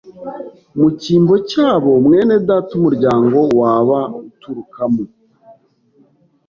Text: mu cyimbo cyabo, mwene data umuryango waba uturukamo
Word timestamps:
mu 0.79 0.87
cyimbo 1.01 1.35
cyabo, 1.49 1.91
mwene 2.05 2.35
data 2.47 2.71
umuryango 2.79 3.37
waba 3.59 3.99
uturukamo 4.21 5.03